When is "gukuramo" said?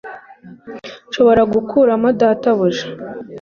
1.53-2.07